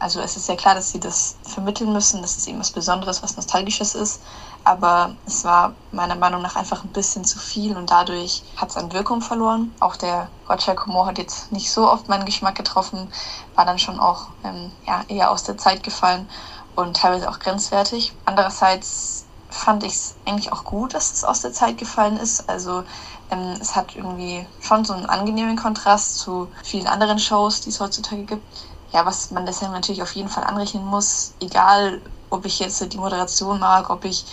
Also 0.00 0.20
es 0.20 0.36
ist 0.36 0.48
ja 0.48 0.56
klar, 0.56 0.74
dass 0.74 0.90
sie 0.90 1.00
das 1.00 1.36
vermitteln 1.44 1.92
müssen, 1.92 2.22
dass 2.22 2.36
es 2.36 2.48
eben 2.48 2.58
was 2.58 2.72
Besonderes, 2.72 3.22
was 3.22 3.36
Nostalgisches 3.36 3.94
ist 3.94 4.20
aber 4.66 5.14
es 5.26 5.44
war 5.44 5.74
meiner 5.92 6.16
Meinung 6.16 6.42
nach 6.42 6.56
einfach 6.56 6.82
ein 6.82 6.90
bisschen 6.92 7.24
zu 7.24 7.38
viel 7.38 7.76
und 7.76 7.92
dadurch 7.92 8.42
hat 8.56 8.70
es 8.70 8.76
an 8.76 8.92
Wirkung 8.92 9.20
verloren. 9.20 9.72
Auch 9.78 9.94
der 9.94 10.28
Gottschalk-Humor 10.48 11.06
hat 11.06 11.18
jetzt 11.18 11.52
nicht 11.52 11.70
so 11.70 11.88
oft 11.88 12.08
meinen 12.08 12.24
Geschmack 12.24 12.56
getroffen, 12.56 13.08
war 13.54 13.64
dann 13.64 13.78
schon 13.78 14.00
auch 14.00 14.26
ähm, 14.42 14.72
ja, 14.84 15.02
eher 15.06 15.30
aus 15.30 15.44
der 15.44 15.56
Zeit 15.56 15.84
gefallen 15.84 16.28
und 16.74 16.96
teilweise 16.96 17.30
auch 17.30 17.38
grenzwertig. 17.38 18.12
Andererseits 18.24 19.26
fand 19.48 19.84
ich 19.84 19.92
es 19.92 20.16
eigentlich 20.26 20.52
auch 20.52 20.64
gut, 20.64 20.94
dass 20.94 21.12
es 21.12 21.22
aus 21.22 21.42
der 21.42 21.52
Zeit 21.52 21.78
gefallen 21.78 22.16
ist. 22.16 22.48
Also 22.48 22.82
ähm, 23.30 23.54
es 23.60 23.76
hat 23.76 23.94
irgendwie 23.94 24.48
schon 24.58 24.84
so 24.84 24.94
einen 24.94 25.06
angenehmen 25.06 25.54
Kontrast 25.54 26.18
zu 26.18 26.50
vielen 26.64 26.88
anderen 26.88 27.20
Shows, 27.20 27.60
die 27.60 27.70
es 27.70 27.78
heutzutage 27.78 28.24
gibt. 28.24 28.42
Ja, 28.90 29.06
was 29.06 29.30
man 29.30 29.46
deshalb 29.46 29.70
natürlich 29.70 30.02
auf 30.02 30.16
jeden 30.16 30.28
Fall 30.28 30.42
anrechnen 30.42 30.84
muss, 30.84 31.34
egal 31.40 32.00
ob 32.30 32.44
ich 32.44 32.58
jetzt 32.58 32.92
die 32.92 32.98
Moderation 32.98 33.60
mag, 33.60 33.90
ob 33.90 34.04
ich 34.04 34.24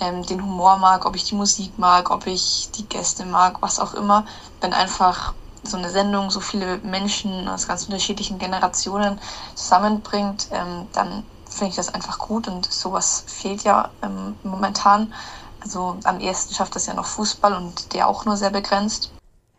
ähm, 0.00 0.24
den 0.24 0.42
Humor 0.42 0.76
mag, 0.78 1.06
ob 1.06 1.16
ich 1.16 1.24
die 1.24 1.34
Musik 1.34 1.78
mag, 1.78 2.10
ob 2.10 2.26
ich 2.26 2.70
die 2.76 2.88
Gäste 2.88 3.24
mag, 3.24 3.60
was 3.60 3.80
auch 3.80 3.94
immer. 3.94 4.24
Wenn 4.60 4.72
einfach 4.72 5.34
so 5.62 5.76
eine 5.76 5.90
Sendung 5.90 6.30
so 6.30 6.40
viele 6.40 6.78
Menschen 6.78 7.48
aus 7.48 7.68
ganz 7.68 7.84
unterschiedlichen 7.84 8.38
Generationen 8.38 9.20
zusammenbringt, 9.54 10.48
ähm, 10.52 10.86
dann 10.92 11.24
finde 11.48 11.70
ich 11.70 11.76
das 11.76 11.92
einfach 11.92 12.18
gut 12.18 12.48
und 12.48 12.70
sowas 12.70 13.24
fehlt 13.26 13.64
ja 13.64 13.90
ähm, 14.02 14.36
momentan. 14.42 15.12
Also 15.60 15.96
am 16.04 16.20
ehesten 16.20 16.54
schafft 16.54 16.76
das 16.76 16.86
ja 16.86 16.94
noch 16.94 17.06
Fußball 17.06 17.54
und 17.54 17.92
der 17.94 18.08
auch 18.08 18.24
nur 18.24 18.36
sehr 18.36 18.50
begrenzt. 18.50 19.10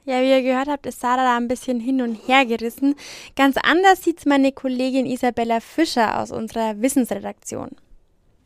Ja, 0.05 0.21
wie 0.21 0.29
ihr 0.29 0.41
gehört 0.41 0.69
habt, 0.69 0.85
ist 0.85 1.01
Sarah 1.01 1.23
da 1.23 1.37
ein 1.37 1.47
bisschen 1.47 1.79
hin 1.79 2.01
und 2.01 2.15
her 2.27 2.45
gerissen. 2.45 2.95
Ganz 3.35 3.57
anders 3.61 4.01
sieht 4.03 4.19
es 4.19 4.25
meine 4.25 4.51
Kollegin 4.51 5.05
Isabella 5.05 5.59
Fischer 5.59 6.19
aus 6.19 6.31
unserer 6.31 6.81
Wissensredaktion. 6.81 7.69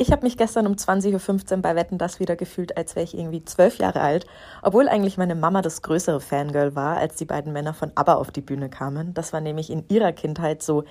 Ich 0.03 0.11
habe 0.11 0.23
mich 0.23 0.35
gestern 0.35 0.67
um 0.67 0.73
20.15 0.73 1.53
Uhr 1.55 1.61
bei 1.61 1.77
Wetten 1.77 1.97
das 1.97 2.19
wieder 2.19 2.35
gefühlt, 2.35 2.75
als 2.75 2.97
wäre 2.97 3.05
ich 3.05 3.17
irgendwie 3.17 3.45
zwölf 3.45 3.77
Jahre 3.77 4.01
alt, 4.01 4.25
obwohl 4.61 4.89
eigentlich 4.89 5.17
meine 5.17 5.33
Mama 5.33 5.61
das 5.61 5.81
größere 5.81 6.19
Fangirl 6.19 6.75
war, 6.75 6.97
als 6.97 7.15
die 7.15 7.23
beiden 7.23 7.53
Männer 7.53 7.73
von 7.73 7.93
ABBA 7.95 8.15
auf 8.15 8.29
die 8.29 8.41
Bühne 8.41 8.69
kamen. 8.69 9.13
Das 9.13 9.31
war 9.31 9.39
nämlich 9.39 9.69
in 9.69 9.85
ihrer 9.87 10.11
Kindheit 10.11 10.61
so 10.61 10.83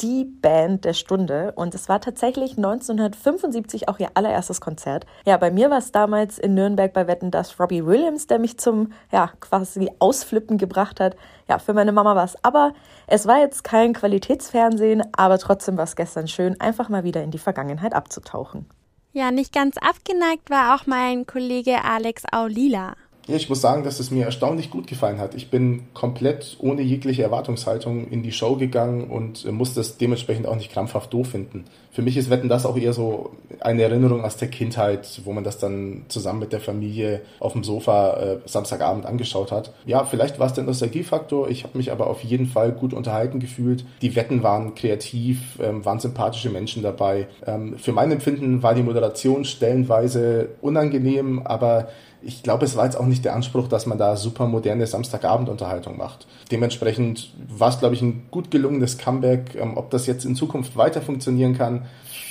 die 0.00 0.24
Band 0.24 0.84
der 0.84 0.92
Stunde 0.92 1.52
und 1.56 1.74
es 1.74 1.88
war 1.88 2.00
tatsächlich 2.00 2.56
1975 2.56 3.88
auch 3.88 3.98
ihr 3.98 4.10
allererstes 4.14 4.60
Konzert. 4.60 5.06
Ja, 5.26 5.36
bei 5.36 5.50
mir 5.50 5.70
war 5.70 5.78
es 5.78 5.92
damals 5.92 6.38
in 6.38 6.54
Nürnberg 6.54 6.92
bei 6.92 7.06
Wetten 7.06 7.30
das 7.30 7.58
Robbie 7.58 7.84
Williams, 7.84 8.26
der 8.26 8.38
mich 8.38 8.58
zum, 8.58 8.92
ja, 9.10 9.30
quasi 9.40 9.90
Ausflippen 9.98 10.58
gebracht 10.58 11.00
hat. 11.00 11.16
Ja, 11.48 11.58
für 11.58 11.74
meine 11.74 11.92
Mama 11.92 12.14
war 12.14 12.24
es 12.24 12.42
aber, 12.44 12.72
es 13.06 13.26
war 13.26 13.38
jetzt 13.38 13.64
kein 13.64 13.92
Qualitätsfernsehen, 13.92 15.02
aber 15.16 15.38
trotzdem 15.38 15.76
war 15.76 15.84
es 15.84 15.96
gestern 15.96 16.28
schön, 16.28 16.60
einfach 16.60 16.88
mal 16.88 17.04
wieder 17.04 17.22
in 17.22 17.30
die 17.30 17.38
Vergangenheit 17.38 17.94
abzutauchen. 17.94 18.66
Ja, 19.12 19.30
nicht 19.30 19.52
ganz 19.52 19.76
abgeneigt 19.78 20.50
war 20.50 20.74
auch 20.74 20.86
mein 20.86 21.26
Kollege 21.26 21.82
Alex 21.82 22.22
Aulila. 22.30 22.94
Ja, 23.28 23.36
ich 23.36 23.50
muss 23.50 23.60
sagen, 23.60 23.84
dass 23.84 24.00
es 24.00 24.10
mir 24.10 24.24
erstaunlich 24.24 24.70
gut 24.70 24.86
gefallen 24.86 25.20
hat. 25.20 25.34
Ich 25.34 25.50
bin 25.50 25.82
komplett 25.92 26.56
ohne 26.60 26.80
jegliche 26.80 27.22
Erwartungshaltung 27.22 28.08
in 28.08 28.22
die 28.22 28.32
Show 28.32 28.56
gegangen 28.56 29.10
und 29.10 29.44
äh, 29.44 29.52
musste 29.52 29.80
es 29.80 29.98
dementsprechend 29.98 30.46
auch 30.46 30.56
nicht 30.56 30.72
krampfhaft 30.72 31.12
doof 31.12 31.28
finden. 31.28 31.66
Für 31.92 32.00
mich 32.00 32.16
ist 32.16 32.30
Wetten 32.30 32.48
das 32.48 32.64
auch 32.64 32.78
eher 32.78 32.94
so 32.94 33.32
eine 33.60 33.82
Erinnerung 33.82 34.24
aus 34.24 34.38
der 34.38 34.48
Kindheit, 34.48 35.20
wo 35.24 35.32
man 35.34 35.44
das 35.44 35.58
dann 35.58 36.06
zusammen 36.08 36.38
mit 36.38 36.54
der 36.54 36.60
Familie 36.60 37.20
auf 37.38 37.52
dem 37.52 37.64
Sofa 37.64 38.14
äh, 38.14 38.38
Samstagabend 38.46 39.04
angeschaut 39.04 39.52
hat. 39.52 39.74
Ja, 39.84 40.06
vielleicht 40.06 40.38
war 40.38 40.46
es 40.46 40.54
der 40.54 40.64
Nostalgiefaktor. 40.64 41.50
Ich 41.50 41.64
habe 41.64 41.76
mich 41.76 41.92
aber 41.92 42.06
auf 42.06 42.22
jeden 42.22 42.46
Fall 42.46 42.72
gut 42.72 42.94
unterhalten 42.94 43.40
gefühlt. 43.40 43.84
Die 44.00 44.16
Wetten 44.16 44.42
waren 44.42 44.74
kreativ, 44.74 45.58
ähm, 45.60 45.84
waren 45.84 46.00
sympathische 46.00 46.48
Menschen 46.48 46.82
dabei. 46.82 47.26
Ähm, 47.46 47.76
für 47.76 47.92
mein 47.92 48.10
Empfinden 48.10 48.62
war 48.62 48.74
die 48.74 48.82
Moderation 48.82 49.44
stellenweise 49.44 50.48
unangenehm, 50.62 51.42
aber 51.44 51.88
ich 52.20 52.42
glaube, 52.42 52.64
es 52.64 52.76
war 52.76 52.84
jetzt 52.84 52.98
auch 52.98 53.06
nicht 53.06 53.24
der 53.24 53.34
Anspruch, 53.34 53.68
dass 53.68 53.86
man 53.86 53.98
da 53.98 54.16
super 54.16 54.46
moderne 54.46 54.86
Samstagabendunterhaltung 54.86 55.96
macht. 55.96 56.26
Dementsprechend 56.50 57.32
war 57.48 57.68
es, 57.68 57.78
glaube 57.78 57.94
ich, 57.94 58.02
ein 58.02 58.26
gut 58.30 58.50
gelungenes 58.50 58.98
Comeback. 58.98 59.54
Ähm, 59.54 59.76
ob 59.76 59.90
das 59.90 60.06
jetzt 60.06 60.24
in 60.24 60.34
Zukunft 60.34 60.76
weiter 60.76 61.00
funktionieren 61.00 61.56
kann, 61.56 61.86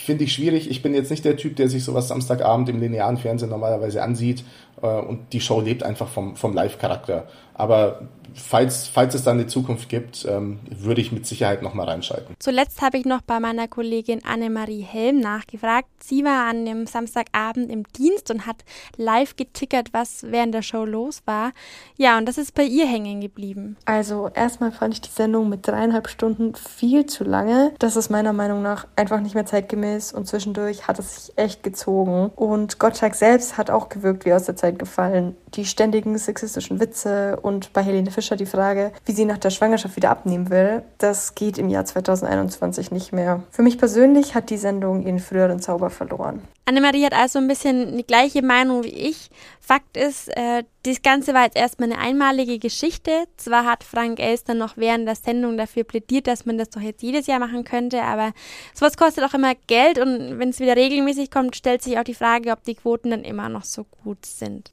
finde 0.06 0.25
ich 0.25 0.34
schwierig. 0.34 0.70
Ich 0.70 0.82
bin 0.82 0.94
jetzt 0.94 1.10
nicht 1.10 1.25
der 1.25 1.38
Typ, 1.38 1.56
der 1.56 1.70
sich 1.70 1.84
sowas 1.84 2.10
Samstagabend 2.10 2.70
im 2.70 2.79
linearen 2.79 3.17
Fernsehen 3.17 3.50
normalerweise 3.50 4.03
ansieht. 4.03 4.44
Äh, 4.81 4.88
und 4.88 5.34
die 5.34 5.41
Show 5.41 5.62
lebt 5.62 5.84
einfach 5.84 6.07
vom, 6.07 6.36
vom 6.36 6.53
Live-Charakter. 6.53 7.27
Aber 7.53 8.01
falls, 8.38 8.88
falls 8.88 9.15
es 9.15 9.24
dann 9.24 9.39
eine 9.39 9.48
Zukunft 9.48 9.89
gibt, 9.89 10.25
ähm, 10.25 10.60
würde 10.69 11.01
ich 11.01 11.12
mit 11.12 11.25
Sicherheit 11.25 11.62
nochmal 11.62 11.88
reinschalten. 11.88 12.36
Zuletzt 12.39 12.81
habe 12.81 12.98
ich 12.98 13.05
noch 13.05 13.22
bei 13.22 13.39
meiner 13.39 13.67
Kollegin 13.67 14.24
Annemarie 14.24 14.81
Helm 14.81 15.19
nachgefragt. 15.19 15.88
Sie 16.00 16.24
war 16.24 16.48
an 16.48 16.65
dem 16.65 16.86
Samstagabend 16.86 17.72
im 17.72 17.84
Dienst 17.98 18.29
und 18.31 18.46
hat 18.46 18.63
live 18.96 19.36
getickert, 19.36 19.89
was 19.91 20.24
während 20.24 20.53
der 20.53 20.62
Show 20.62 20.86
los 20.86 21.22
war. 21.25 21.51
Ja, 21.98 22.17
und 22.17 22.27
das 22.27 22.38
ist 22.38 22.53
bei 22.53 22.63
ihr 22.63 22.86
hängen 22.86 23.22
geblieben. 23.22 23.77
Also 23.86 24.29
erstmal 24.34 24.72
fand 24.72 24.93
ich 24.93 25.01
die 25.01 25.10
Sendung 25.10 25.50
mit 25.50 25.67
dreieinhalb 25.67 26.07
Stunden 26.07 26.53
viel 26.55 27.05
zu 27.05 27.24
lange. 27.24 27.74
Das 27.79 27.96
ist 27.96 28.10
meiner 28.10 28.34
Meinung 28.34 28.62
nach 28.62 28.88
einfach 28.96 29.19
nicht 29.19 29.36
mehr 29.36 29.46
zeitgemäß 29.46 30.13
und 30.13 30.27
zwischendurch 30.27 30.88
hat 30.88 31.00
es 31.00 31.25
sich 31.25 31.38
echt 31.38 31.63
gezogen. 31.63 32.31
Und 32.36 32.79
Gottschalk 32.79 33.15
selbst 33.15 33.57
hat 33.57 33.72
auch 33.72 33.89
gewirkt 33.89 34.25
wie 34.25 34.34
aus 34.34 34.46
der 34.46 34.55
Zeit 34.55 34.67
gefallen. 34.74 35.36
Die 35.54 35.66
ständigen 35.66 36.18
sexistischen 36.18 36.80
Witze 36.80 37.40
und 37.42 37.74
bei 37.74 37.82
Helene 37.84 38.12
Fischer 38.12 38.36
die 38.36 38.46
Frage, 38.46 38.92
wie 39.06 39.12
sie 39.12 39.26
nach 39.26 39.38
der 39.38 39.50
Schwangerschaft 39.50 39.96
wieder 39.96 40.10
abnehmen 40.10 40.50
will, 40.50 40.84
das 40.98 41.36
geht 41.36 41.58
im 41.58 41.70
Jahr 41.70 41.86
2021 41.86 42.92
nicht 42.92 43.14
mehr. 43.14 43.44
Für 43.52 43.62
mich 43.62 43.78
persönlich 43.78 44.36
hat 44.36 44.50
die 44.50 44.58
Sendung 44.58 45.06
ihren 45.06 45.20
früheren 45.20 45.60
Zauber 45.60 45.90
verloren. 45.90 46.42
Annemarie 46.66 47.06
hat 47.06 47.14
also 47.14 47.40
ein 47.40 47.48
bisschen 47.48 47.98
die 47.98 48.06
gleiche 48.06 48.42
Meinung 48.42 48.84
wie 48.84 48.90
ich. 48.90 49.30
Fakt 49.62 49.96
ist, 49.96 50.28
äh, 50.30 50.64
das 50.88 51.01
Ganze 51.01 51.34
war 51.34 51.44
jetzt 51.44 51.58
erstmal 51.58 51.91
eine 51.91 52.01
einmalige 52.01 52.60
Geschichte. 52.60 53.25
Zwar 53.36 53.65
hat 53.65 53.84
Frank 53.84 54.20
Elster 54.20 54.53
noch 54.53 54.77
während 54.77 55.08
der 55.08 55.15
Sendung 55.15 55.58
dafür 55.58 55.84
plädiert, 55.84 56.27
dass 56.27 56.46
man 56.46 56.58
das 56.58 56.70
doch 56.70 56.82
jetzt 56.82 57.03
jedes 57.03 57.27
Jahr 57.27 57.39
machen 57.39 57.63
könnte, 57.63 58.01
aber 58.03 58.34
sowas 58.74 58.96
kostet 58.96 59.24
auch 59.24 59.34
immer 59.34 59.53
Geld 59.67 60.00
und 60.00 60.39
wenn 60.39 60.50
es 60.50 60.60
wieder 60.60 60.75
regelmäßig 60.75 61.29
kommt, 61.29 61.56
stellt 61.56 61.82
sich 61.82 62.00
auch 62.00 62.03
die 62.03 62.13
Frage, 62.13 62.51
ob 62.51 62.63
die 62.63 62.75
Quoten 62.75 63.12
dann 63.12 63.24
immer 63.24 63.50
noch 63.50 63.63
so 63.63 63.84
gut 64.03 64.25
sind. 64.25 64.72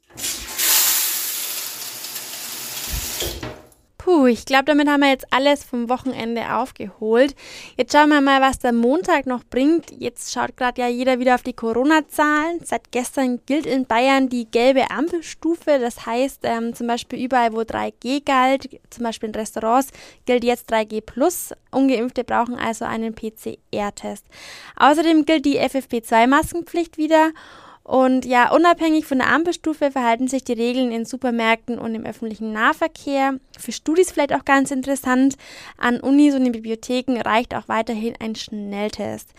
Puh, 4.05 4.27
ich 4.27 4.45
glaube, 4.45 4.65
damit 4.65 4.87
haben 4.87 4.99
wir 4.99 5.09
jetzt 5.09 5.25
alles 5.33 5.63
vom 5.63 5.89
Wochenende 5.89 6.53
aufgeholt. 6.53 7.33
Jetzt 7.75 7.91
schauen 7.91 8.09
wir 8.09 8.21
mal, 8.21 8.39
was 8.39 8.59
der 8.59 8.71
Montag 8.71 9.25
noch 9.25 9.43
bringt. 9.43 9.89
Jetzt 9.97 10.31
schaut 10.31 10.55
gerade 10.57 10.79
ja 10.79 10.87
jeder 10.87 11.17
wieder 11.17 11.33
auf 11.33 11.41
die 11.41 11.53
Corona-Zahlen. 11.53 12.59
Seit 12.63 12.91
gestern 12.91 13.39
gilt 13.47 13.65
in 13.65 13.87
Bayern 13.87 14.29
die 14.29 14.45
gelbe 14.45 14.91
Ampelstufe. 14.91 15.79
Das 15.79 16.05
heißt, 16.05 16.41
ähm, 16.43 16.75
zum 16.75 16.85
Beispiel 16.85 17.25
überall, 17.25 17.51
wo 17.53 17.61
3G 17.61 18.23
galt, 18.23 18.69
zum 18.91 19.05
Beispiel 19.05 19.29
in 19.29 19.33
Restaurants, 19.33 19.89
gilt 20.27 20.43
jetzt 20.43 20.71
3G 20.71 21.01
plus. 21.01 21.53
Ungeimpfte 21.71 22.23
brauchen 22.23 22.59
also 22.59 22.85
einen 22.85 23.15
PCR-Test. 23.15 24.27
Außerdem 24.75 25.25
gilt 25.25 25.45
die 25.45 25.59
FFP2-Maskenpflicht 25.59 26.99
wieder. 26.99 27.31
Und 27.85 28.25
ja, 28.25 28.51
unabhängig 28.51 29.05
von 29.05 29.19
der 29.19 29.31
Ampelstufe 29.31 29.91
verhalten 29.91 30.27
sich 30.27 30.43
die 30.43 30.53
Regeln 30.53 30.91
in 30.91 31.05
Supermärkten 31.05 31.77
und 31.77 31.93
im 31.93 32.03
öffentlichen 32.03 32.51
Nahverkehr. 32.51 33.35
Für 33.59 33.71
Studis 33.71 34.11
vielleicht 34.11 34.33
auch 34.33 34.43
ganz 34.43 34.71
interessant. 34.71 35.35
An 35.77 35.99
Unis 35.99 36.33
und 36.33 36.47
in 36.47 36.51
Bibliotheken 36.51 37.21
reicht 37.21 37.53
auch 37.53 37.67
weiterhin 37.67 38.15
ein 38.19 38.33
Schnelltest. 38.33 39.29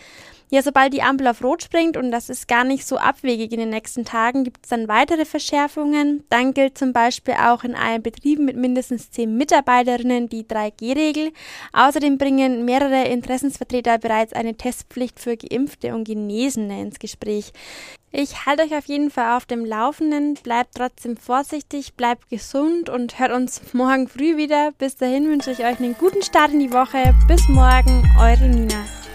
Ja, 0.48 0.62
sobald 0.62 0.92
die 0.92 1.02
Ampel 1.02 1.26
auf 1.26 1.42
Rot 1.42 1.64
springt, 1.64 1.96
und 1.96 2.12
das 2.12 2.30
ist 2.30 2.46
gar 2.46 2.62
nicht 2.62 2.86
so 2.86 2.98
abwegig 2.98 3.50
in 3.52 3.58
den 3.58 3.70
nächsten 3.70 4.04
Tagen, 4.04 4.44
gibt 4.44 4.60
es 4.62 4.70
dann 4.70 4.86
weitere 4.86 5.24
Verschärfungen. 5.24 6.24
Dann 6.28 6.54
gilt 6.54 6.78
zum 6.78 6.92
Beispiel 6.92 7.34
auch 7.34 7.64
in 7.64 7.74
allen 7.74 8.02
Betrieben 8.02 8.44
mit 8.44 8.56
mindestens 8.56 9.10
zehn 9.10 9.36
Mitarbeiterinnen 9.36 10.28
die 10.28 10.44
3G-Regel. 10.44 11.32
Außerdem 11.72 12.16
bringen 12.16 12.64
mehrere 12.64 13.04
Interessensvertreter 13.08 13.98
bereits 13.98 14.32
eine 14.32 14.56
Testpflicht 14.56 15.18
für 15.18 15.36
Geimpfte 15.36 15.94
und 15.94 16.04
Genesene 16.04 16.80
ins 16.80 17.00
Gespräch. 17.00 17.52
Ich 18.12 18.46
halte 18.46 18.62
euch 18.62 18.74
auf 18.74 18.86
jeden 18.86 19.10
Fall 19.10 19.36
auf 19.36 19.46
dem 19.46 19.64
Laufenden. 19.64 20.34
Bleibt 20.34 20.76
trotzdem 20.76 21.16
vorsichtig, 21.16 21.94
bleibt 21.94 22.30
gesund 22.30 22.88
und 22.88 23.18
hört 23.18 23.32
uns 23.32 23.60
morgen 23.72 24.06
früh 24.06 24.36
wieder. 24.36 24.72
Bis 24.78 24.96
dahin 24.96 25.28
wünsche 25.28 25.50
ich 25.50 25.58
euch 25.58 25.80
einen 25.80 25.96
guten 25.98 26.22
Start 26.22 26.52
in 26.52 26.60
die 26.60 26.72
Woche. 26.72 27.12
Bis 27.26 27.46
morgen, 27.48 28.04
eure 28.18 28.48
Nina. 28.48 29.05